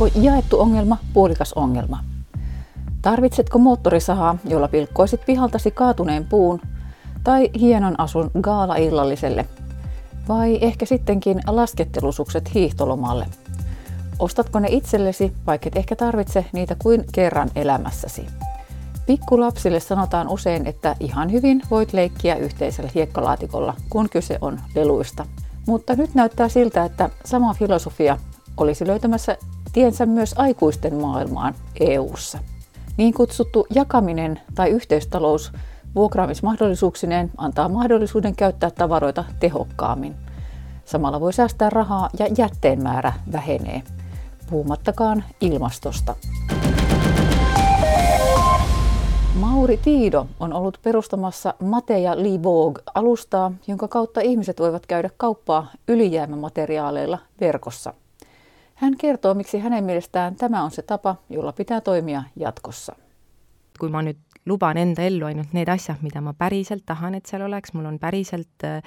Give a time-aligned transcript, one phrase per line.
[0.00, 1.98] Onko jaettu ongelma puolikas ongelma?
[3.02, 6.60] Tarvitsetko moottorisahaa, jolla pilkkoisit pihaltasi kaatuneen puun
[7.24, 9.46] tai hienon asun gaala-illalliselle?
[10.28, 13.26] Vai ehkä sittenkin laskettelusukset hiihtolomalle?
[14.18, 18.26] Ostatko ne itsellesi, vaikka et ehkä tarvitse niitä kuin kerran elämässäsi?
[19.06, 25.26] Pikkulapsille sanotaan usein, että ihan hyvin voit leikkiä yhteisellä hiekkalaatikolla, kun kyse on leluista.
[25.66, 28.18] Mutta nyt näyttää siltä, että sama filosofia
[28.56, 29.36] olisi löytämässä
[29.76, 32.38] tiensä myös aikuisten maailmaan EU:ssa.
[32.96, 35.52] Niin kutsuttu jakaminen tai yhteistalous
[35.94, 40.14] vuokraamismahdollisuuksineen antaa mahdollisuuden käyttää tavaroita tehokkaammin.
[40.84, 43.82] Samalla voi säästää rahaa ja jätteen määrä vähenee,
[44.50, 46.14] puhumattakaan ilmastosta.
[49.34, 57.18] Mauri Tiido on ollut perustamassa Mateja Libog alustaa, jonka kautta ihmiset voivat käydä kauppaa ylijäämämateriaaleilla
[57.40, 57.94] verkossa–
[58.76, 62.96] hän kertoo, miksi hänen mielestään tämä on se tapa, jolla pitää toimia jatkossa.
[63.78, 64.16] kui ma nüüd
[64.48, 67.98] luban enda ellu ainult need asjad, mida ma päriselt tahan, et seal oleks, mul on
[68.00, 68.80] päriselt äh,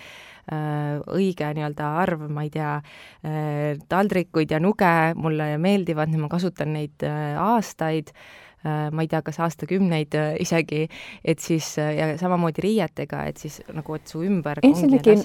[1.13, 7.05] õige nii-öelda arv, ma ei tea äh,, taldrikuid ja nuge, mulle meeldivad, ma kasutan neid
[7.05, 8.48] äh, aastaid äh,,
[8.91, 10.87] ma ei tea, kas aastakümneid äh, isegi,
[11.25, 15.23] et siis äh, ja samamoodi riietega, et siis nagu, et su ümber Ensinnäkin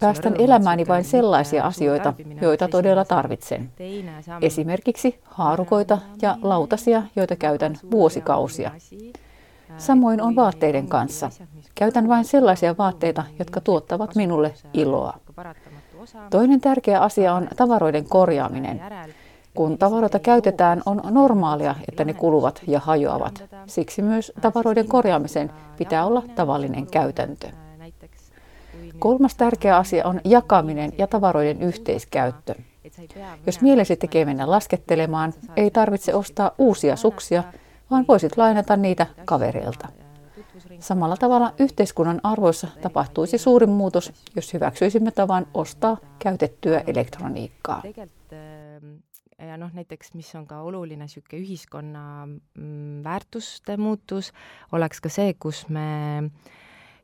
[0.00, 3.70] päästän elämääni vain sellaisia asioita, joita todella tarvitsen.
[4.42, 8.70] Esimerkiksi haarukoita ja lautasia, joita käytän vuosikausia.
[9.78, 11.30] Samoin on vaatteiden kanssa.
[11.74, 15.18] Käytän vain sellaisia vaatteita, jotka tuottavat minulle iloa.
[16.30, 18.80] Toinen tärkeä asia on tavaroiden korjaaminen.
[19.56, 23.44] Kun tavaroita käytetään, on normaalia, että ne kuluvat ja hajoavat.
[23.66, 27.48] Siksi myös tavaroiden korjaamisen pitää olla tavallinen käytäntö.
[28.98, 32.54] Kolmas tärkeä asia on jakaminen ja tavaroiden yhteiskäyttö.
[33.46, 37.44] Jos mielesi tekee mennä laskettelemaan, ei tarvitse ostaa uusia suksia,
[37.90, 39.88] vaan voisit lainata niitä kavereilta.
[40.80, 47.82] Samalla tavalla yhteiskunnan arvoissa tapahtuisi suurin muutos, jos hyväksyisimme tavan ostaa käytettyä elektroniikkaa
[49.38, 54.32] ja noh, näiteks mis on ka oluline niisugune ühiskonna mm, väärtuste muutus,
[54.72, 56.30] oleks ka see, kus me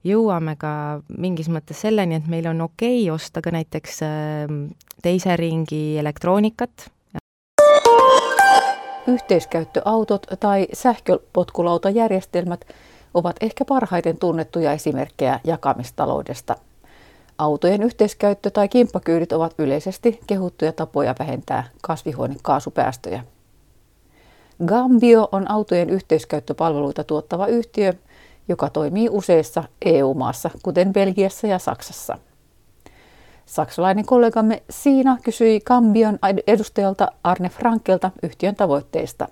[0.05, 4.65] jõuame ka mingis mõttes selleni, et meil on okei okay osta ka näiteks ähm,
[5.03, 6.89] teise ringi elektroonikat.
[9.07, 12.65] Yhteiskäyttöautot tai sähköpotkulautajärjestelmät
[13.15, 16.57] ovat ehkä parhaiten tunnettuja esimerkkejä jakamistaloudesta–
[17.43, 23.25] Autojen yhteiskäyttö tai kimppakyydit ovat yleisesti kehuttuja tapoja vähentää kasvihuonekaasupäästöjä.
[24.67, 27.93] Gambio on autojen yhteiskäyttöpalveluita tuottava yhtiö,
[28.49, 32.19] joka toimii useissa EU-maassa, kuten Belgiassa ja Saksassa.
[33.47, 39.29] Saksalainen kollegamme Siina kysyi Gambion edustajalta Arne Frankelta yhtiön tavoitteista.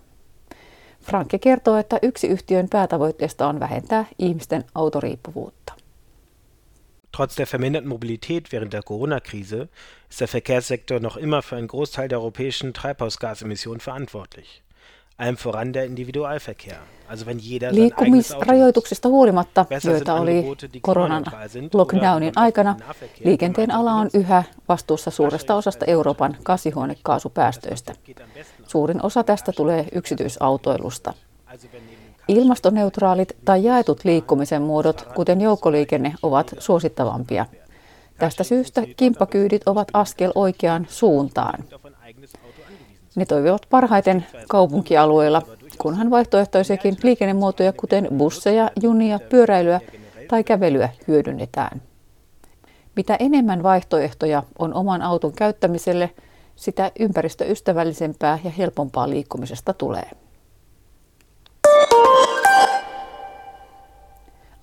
[1.00, 5.59] Franke kertoo, että yksi yhtiön päätavoitteista on vähentää ihmisten autoriippuvuutta.
[7.12, 9.68] Trotz der verminderten Mobilität während der Corona-Krise
[10.08, 14.62] ist der Verkehrssektor noch immer für einen Großteil der europäischen Treibhausgasemissionen verantwortlich.
[15.16, 16.78] Allem voran der Individualverkehr.
[17.08, 20.44] Also wenn jeder Liikkumisrajoituksista huolimatta, joita oli
[20.80, 21.24] koronan
[21.72, 22.76] lockdownin aikana,
[23.24, 27.94] liikenteen ala on yhä vastuussa suuresta osasta Euroopan kasvihuonekaasupäästöistä.
[28.66, 31.14] Suurin osa tästä tulee yksityisautoilusta.
[32.28, 37.46] Ilmastoneutraalit tai jaetut liikkumisen muodot, kuten joukkoliikenne, ovat suosittavampia.
[38.18, 41.64] Tästä syystä kimppakyydit ovat askel oikeaan suuntaan.
[43.16, 45.42] Ne toimivat parhaiten kaupunkialueilla,
[45.78, 49.80] kunhan vaihtoehtoisiakin liikennemuotoja, kuten busseja, junia, pyöräilyä
[50.28, 51.82] tai kävelyä hyödynnetään.
[52.96, 56.10] Mitä enemmän vaihtoehtoja on oman auton käyttämiselle,
[56.56, 60.10] sitä ympäristöystävällisempää ja helpompaa liikkumisesta tulee.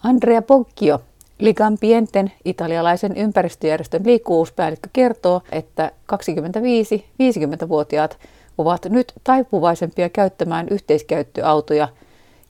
[0.08, 1.00] Andrea Poggio,
[1.40, 8.18] Ligampienten italialaisen ympäristöjärjestön liikkuvuuspäällikkö kertoo, että 25-50-vuotiaat
[8.58, 11.88] ovat nyt taipuvaisempia käyttämään yhteiskäyttöautoja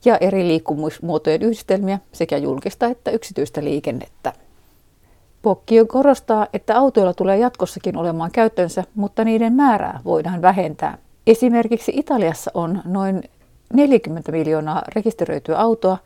[0.05, 4.33] ja eri liikkumusmuotojen yhdistelmiä sekä julkista että yksityistä liikennettä.
[5.41, 10.97] Pokkio korostaa, että autoilla tulee jatkossakin olemaan käyttönsä, mutta niiden määrää voidaan vähentää.
[11.27, 13.23] Esimerkiksi Italiassa on noin
[13.73, 15.97] 40 miljoonaa rekisteröityä autoa,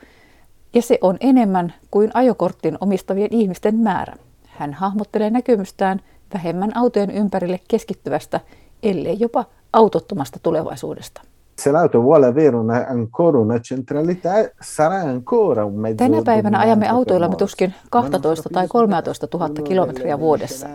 [0.74, 4.14] ja se on enemmän kuin ajokortin omistavien ihmisten määrä.
[4.48, 6.02] Hän hahmottelee näkymystään
[6.34, 8.40] vähemmän autojen ympärille keskittyvästä,
[8.84, 11.22] ellei jopa autottomasta tulevaisuudesta.
[11.62, 16.90] se l'auto vuole avere una, ancora una centralità, sarà ancora un mezzo Tänä päivänä ajamme
[16.90, 20.68] autoillamme tuskin 12 tai 13 000 kilometriä vuodessa.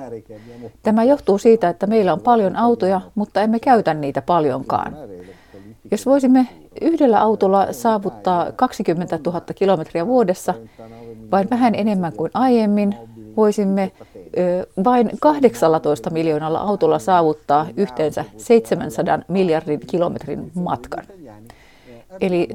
[0.82, 4.96] Tämä johtuu siitä, että meillä on paljon autoja, mutta emme käytä niitä paljonkaan.
[5.90, 6.48] Jos voisimme
[6.80, 10.54] yhdellä autolla saavuttaa 20 000 kilometriä vuodessa,
[11.30, 12.94] vain vähän enemmän kuin aiemmin,
[13.36, 13.92] voisimme
[14.84, 21.04] vain 18 miljoonalla autolla saavuttaa yhteensä 700 miljardin kilometrin matkan.
[22.20, 22.48] Eli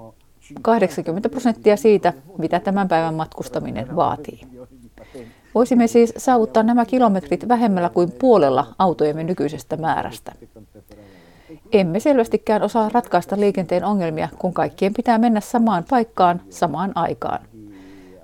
[0.61, 4.41] 80 prosenttia siitä, mitä tämän päivän matkustaminen vaatii.
[5.55, 10.31] Voisimme siis saavuttaa nämä kilometrit vähemmällä kuin puolella autojemme nykyisestä määrästä.
[11.71, 17.39] Emme selvästikään osaa ratkaista liikenteen ongelmia, kun kaikkien pitää mennä samaan paikkaan samaan aikaan.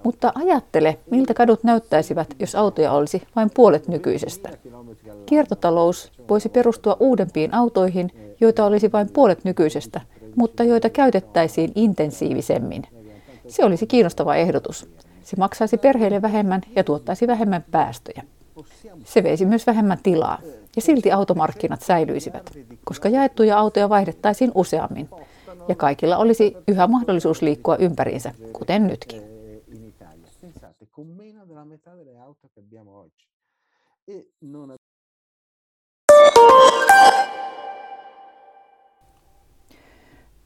[0.04, 4.50] Mutta ajattele, miltä kadut näyttäisivät, jos autoja olisi vain puolet nykyisestä.
[5.26, 10.02] Kiertotalous voisi perustua uudempiin autoihin, joita olisi vain puolet nykyisestä,
[10.36, 12.84] mutta joita käytettäisiin intensiivisemmin.
[13.48, 14.90] Se olisi kiinnostava ehdotus.
[15.24, 18.24] Se maksaisi perheille vähemmän ja tuottaisi vähemmän päästöjä.
[19.04, 20.40] Se veisi myös vähemmän tilaa.
[20.76, 25.10] Ja silti automarkkinat säilyisivät, koska jaettuja autoja vaihdettaisiin useammin.
[25.68, 29.22] Ja kaikilla olisi yhä mahdollisuus liikkua ympäriinsä, kuten nytkin.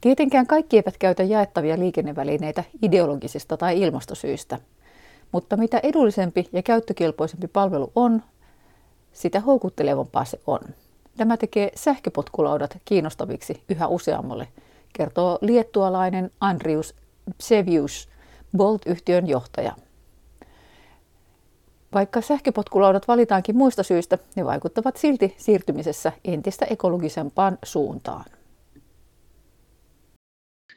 [0.01, 4.59] Tietenkään kaikki eivät käytä jaettavia liikennevälineitä ideologisista tai ilmastosyistä,
[5.31, 8.23] mutta mitä edullisempi ja käyttökelpoisempi palvelu on,
[9.13, 10.59] sitä houkuttelevampaa se on.
[11.17, 14.47] Tämä tekee sähköpotkulaudat kiinnostaviksi yhä useammalle,
[14.93, 16.95] kertoo liettualainen Andrius
[17.37, 18.09] Psevius,
[18.57, 19.75] Bolt-yhtiön johtaja.
[21.93, 28.25] Vaikka sähköpotkulaudat valitaankin muista syistä, ne vaikuttavat silti siirtymisessä entistä ekologisempaan suuntaan.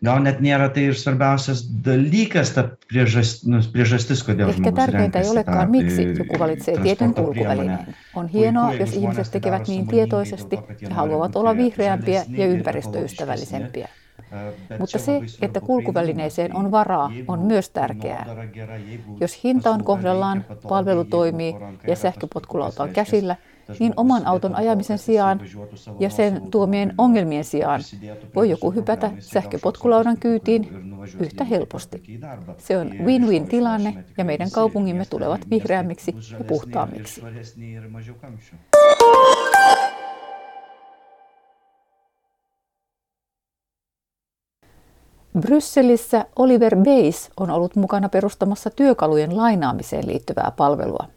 [0.04, 5.28] Gal net nėra tai ir svarbiausias dalykas, ta priežastis, nu, priežastis kodėl Ehkä tärkeintä ei
[5.28, 7.94] olekaan, miksi joku valitsee tietyn kulkuvälineen.
[8.14, 13.88] On hienoa, jos ihmiset tekevät niin tietoisesti ja haluavat olla vihreämpiä ja ympäristöystävällisempiä.
[14.78, 18.26] Mutta se, että kulkuvälineeseen on varaa, on myös tärkeää.
[19.20, 21.54] Jos hinta on kohdallaan, palvelu toimii
[21.86, 23.36] ja sähköpotkulauta on käsillä,
[23.78, 25.40] niin oman auton ajamisen sijaan
[26.00, 27.80] ja sen tuomien ongelmien sijaan
[28.34, 30.68] voi joku hypätä sähköpotkulaudan kyytiin
[31.20, 32.02] yhtä helposti.
[32.58, 37.22] Se on win-win tilanne ja meidän kaupungimme tulevat vihreämmiksi ja puhtaammiksi.
[45.40, 51.13] Brysselissä Oliver Bayes on ollut mukana perustamassa työkalujen lainaamiseen liittyvää palvelua.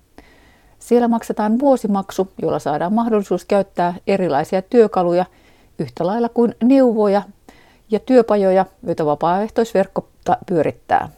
[0.79, 5.25] Siellä maksetaan vuosimaksu, jolla saadaan mahdollisuus käyttää erilaisia työkaluja
[5.79, 7.21] yhtä lailla kuin neuvoja
[7.91, 10.07] ja työpajoja, joita vapaaehtoisverkko
[10.47, 11.09] pyörittää.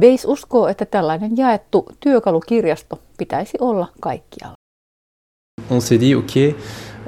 [0.00, 4.54] Bayes uskoo, että tällainen jaettu työkalukirjasto pitäisi olla kaikkialla.
[5.70, 6.56] On s'est dit, ok,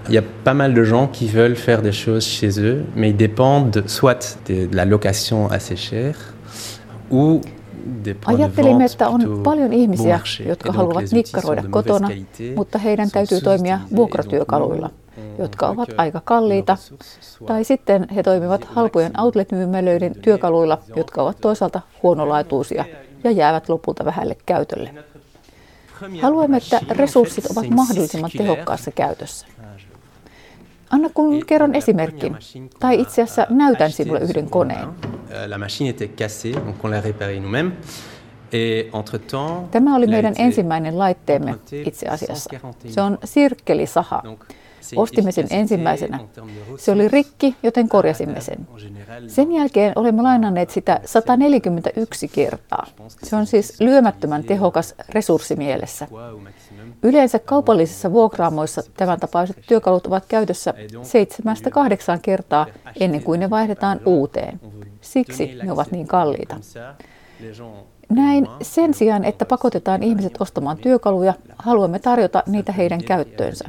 [0.09, 3.11] Il y a pas mal de gens qui veulent faire des choses chez eux, mais
[3.11, 6.35] ils dépendent soit de la location assez chère
[7.11, 7.41] ou
[8.27, 12.09] Ajattelimme, että on paljon ihmisiä, jotka haluavat nikkaroida kotona,
[12.57, 14.91] mutta heidän täytyy toimia vuokratyökaluilla,
[15.39, 16.77] jotka ovat aika kalliita,
[17.47, 22.85] tai sitten he toimivat halpojen outlet-myymälöiden työkaluilla, jotka ovat toisaalta huonolaatuisia
[23.25, 24.95] ja jäävät lopulta vähälle käytölle.
[26.23, 29.47] Haluamme, että resurssit ovat mahdollisimman tehokkaassa käytössä.
[30.91, 32.37] Anna kun kerron esimerkin,
[32.81, 34.89] tai itse asiassa näytän sinulle yhden koneen.
[35.35, 37.73] Euh, la machine était cassée, donc on l'a réparée nous-mêmes.
[39.71, 42.51] Tämä oli meidän ensimmäinen laitteemme itse asiassa.
[42.89, 44.23] Se on sirkkelisaha.
[44.97, 46.21] Ostimme sen ensimmäisenä.
[46.79, 48.69] Se oli rikki, joten korjasimme sen.
[49.29, 52.87] Sen jälkeen olemme lainanneet sitä 141 kertaa.
[53.23, 56.09] Se on siis lyömättömän tehokas resurssimielessä.
[57.05, 62.67] Yleensä kaupallisissa vuokraamoissa tämän tapaiset työkalut ovat käytössä seitsemästä kahdeksan kertaa
[63.01, 64.61] ennen kuin ne vaihdetaan uuteen.
[65.01, 66.57] Siksi ne ovat niin kalliita.
[68.09, 73.65] Näin sen sijaan, että pakotetaan ihmiset ostamaan työkaluja, haluamme tarjota niitä heidän käyttöönsä.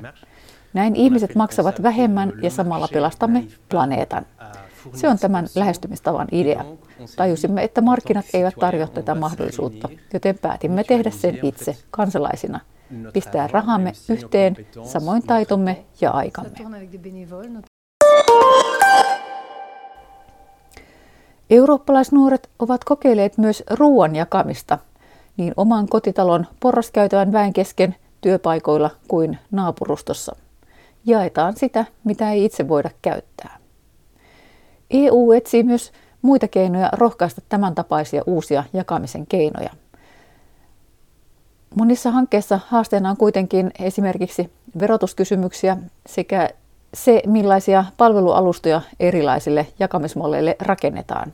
[0.73, 4.25] Näin ihmiset maksavat vähemmän ja samalla pelastamme planeetan.
[4.93, 6.65] Se on tämän lähestymistavan idea.
[7.15, 12.59] Tajusimme, että markkinat eivät tarjoa tätä mahdollisuutta, joten päätimme tehdä sen itse kansalaisina.
[13.13, 16.51] Pistää rahamme yhteen, samoin taitomme ja aikamme.
[21.49, 24.79] Eurooppalaisnuoret ovat kokeilleet myös ruoan jakamista
[25.37, 30.35] niin oman kotitalon porraskäytävän väen kesken työpaikoilla kuin naapurustossa.
[31.05, 33.57] Jaetaan sitä, mitä ei itse voida käyttää.
[34.89, 39.69] EU etsii myös muita keinoja rohkaista tämän tapaisia uusia jakamisen keinoja.
[41.75, 46.49] Monissa hankkeissa haasteena on kuitenkin esimerkiksi verotuskysymyksiä sekä
[46.93, 51.33] se, millaisia palvelualustoja erilaisille jakamismalleille rakennetaan.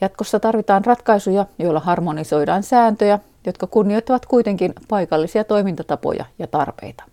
[0.00, 7.04] Jatkossa tarvitaan ratkaisuja, joilla harmonisoidaan sääntöjä, jotka kunnioittavat kuitenkin paikallisia toimintatapoja ja tarpeita.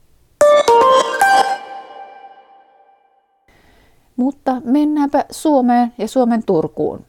[4.15, 7.05] Mutta mennäänpä Suomeen ja Suomen Turkuun.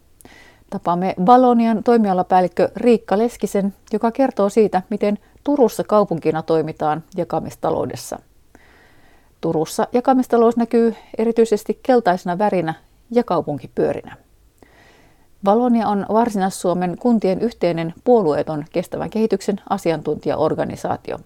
[0.71, 8.19] Tapaamme Valonian toimialapäällikkö Riikka Leskisen, joka kertoo siitä, miten Turussa kaupunkina toimitaan jakamistaloudessa.
[9.41, 12.75] Turussa jakamistalous näkyy erityisesti keltaisena värinä
[13.11, 14.17] ja kaupunkipyörinä.
[15.45, 21.19] Valonia on Varsinais-Suomen kuntien yhteinen puolueeton kestävän kehityksen asiantuntijaorganisaatio.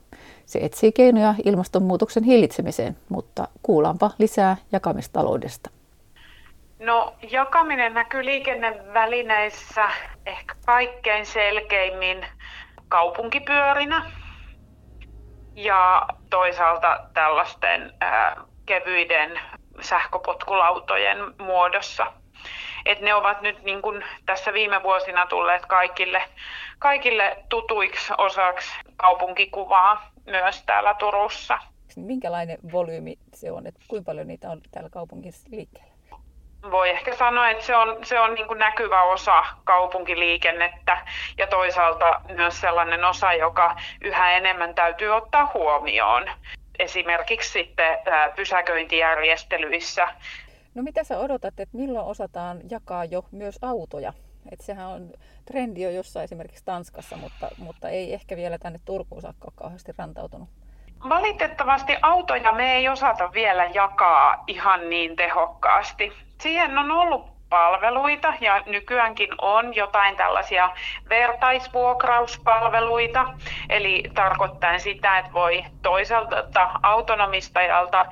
[0.47, 5.71] Se etsii keinoja ilmastonmuutoksen hillitsemiseen, mutta kuullaanpa lisää jakamistaloudesta.
[6.78, 9.88] No jakaminen näkyy liikennevälineissä
[10.26, 12.26] ehkä kaikkein selkeimmin
[12.92, 14.11] kaupunkipyörinä
[15.54, 19.40] ja toisaalta tällaisten ää, kevyiden
[19.80, 22.12] sähköpotkulautojen muodossa.
[22.87, 26.22] Et ne ovat nyt niin kuin tässä viime vuosina tulleet kaikille,
[26.78, 31.58] kaikille tutuiksi osaksi kaupunkikuvaa myös täällä Turussa.
[31.96, 35.91] Minkälainen volyymi se on, että kuinka paljon niitä on täällä kaupungissa liikkeellä?
[36.71, 41.07] Voi ehkä sanoa, että se on, se on niin kuin näkyvä osa kaupunkiliikennettä
[41.38, 46.31] ja toisaalta myös sellainen osa, joka yhä enemmän täytyy ottaa huomioon.
[46.78, 47.99] Esimerkiksi sitten
[48.37, 50.09] pysäköintijärjestelyissä.
[50.75, 54.12] No mitä sä odotat, että milloin osataan jakaa jo myös autoja?
[54.52, 55.11] Että sehän on
[55.45, 59.92] trendi jo jossain esimerkiksi Tanskassa, mutta, mutta ei ehkä vielä tänne Turkuun saakka ole kauheasti
[59.99, 60.49] rantautunut.
[61.09, 66.12] Valitettavasti autoja me ei osata vielä jakaa ihan niin tehokkaasti.
[66.40, 70.71] Siihen on ollut palveluita ja nykyäänkin on jotain tällaisia
[71.09, 73.26] vertaisvuokrauspalveluita,
[73.68, 78.06] eli tarkoittaa sitä, että voi toiselta autonomistajalta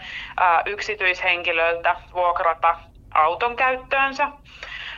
[0.66, 2.76] yksityishenkilöltä vuokrata
[3.14, 4.28] auton käyttöönsä.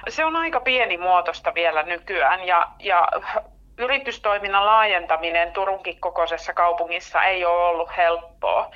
[0.09, 3.09] Se on aika pieni muotosta vielä nykyään ja, ja
[3.79, 8.71] yritystoiminnan laajentaminen Turunkin kokoisessa kaupungissa ei ole ollut helppoa.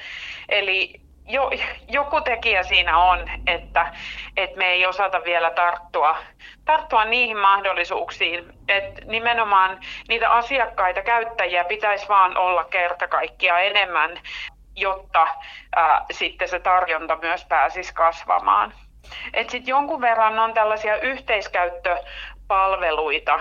[0.49, 1.51] Eli jo,
[1.89, 3.93] joku tekijä siinä on, että,
[4.37, 6.17] että me ei osata vielä tarttua,
[6.65, 14.21] tarttua niihin mahdollisuuksiin, että nimenomaan niitä asiakkaita, käyttäjiä pitäisi vaan olla kerta kaikkiaan enemmän,
[14.77, 15.29] jotta
[15.77, 18.73] ää, sitten se tarjonta myös pääsisi kasvamaan.
[19.35, 21.97] Et sit jonkun verran on tällaisia yhteiskäyttö
[22.49, 23.41] palveluita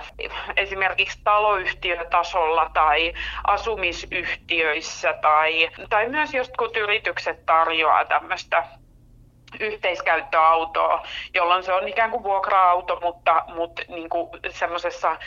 [0.58, 3.14] esimerkiksi taloyhtiötasolla tai
[3.48, 8.64] asumisyhtiöissä tai, tai myös jostkut yritykset tarjoaa tämmöistä
[9.60, 15.18] yhteiskäyttöautoa, jolloin se on ikään kuin vuokra-auto, mutta, mutta niin kuin semmoisessa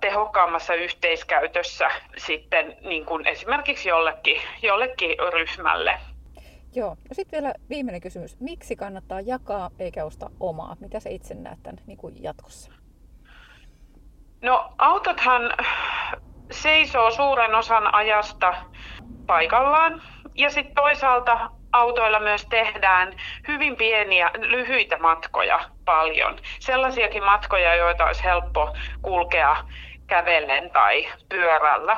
[0.00, 5.98] tehokkaammassa yhteiskäytössä sitten niin kuin esimerkiksi jollekin, jollekin ryhmälle.
[6.74, 6.88] Joo.
[6.88, 8.40] No sitten vielä viimeinen kysymys.
[8.40, 10.76] Miksi kannattaa jakaa eikä ostaa omaa?
[10.80, 12.72] Mitä sä itse näet tämän niin kuin jatkossa?
[14.46, 15.52] No autothan
[16.50, 18.54] seisoo suuren osan ajasta
[19.26, 20.02] paikallaan
[20.34, 23.12] ja sitten toisaalta autoilla myös tehdään
[23.48, 26.38] hyvin pieniä, lyhyitä matkoja paljon.
[26.60, 29.56] Sellaisiakin matkoja, joita olisi helppo kulkea
[30.06, 31.96] kävellen tai pyörällä.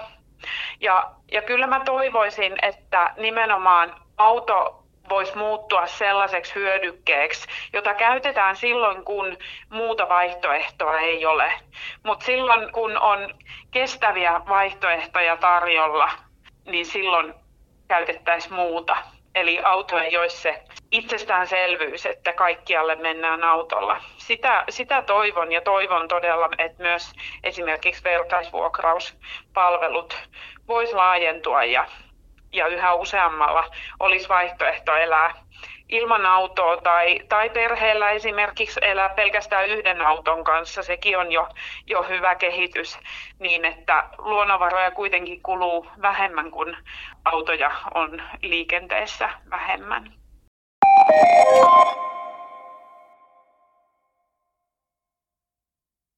[0.80, 9.04] Ja, ja kyllä mä toivoisin, että nimenomaan auto voisi muuttua sellaiseksi hyödykkeeksi, jota käytetään silloin,
[9.04, 9.36] kun
[9.70, 11.52] muuta vaihtoehtoa ei ole.
[12.02, 13.34] Mutta silloin, kun on
[13.70, 16.10] kestäviä vaihtoehtoja tarjolla,
[16.64, 17.34] niin silloin
[17.88, 18.96] käytettäisiin muuta.
[19.34, 24.02] Eli auto ei olisi se itsestäänselvyys, että kaikkialle mennään autolla.
[24.16, 27.12] Sitä, sitä toivon ja toivon todella, että myös
[27.44, 30.28] esimerkiksi vertaisvuokrauspalvelut
[30.68, 31.86] voisi laajentua ja
[32.52, 33.64] ja yhä useammalla
[34.00, 35.34] olisi vaihtoehto elää
[35.88, 40.82] ilman autoa tai, tai perheellä esimerkiksi elää pelkästään yhden auton kanssa.
[40.82, 41.48] Sekin on jo,
[41.86, 42.98] jo hyvä kehitys
[43.38, 46.76] niin, että luonnonvaroja kuitenkin kuluu vähemmän kuin
[47.24, 50.12] autoja on liikenteessä vähemmän.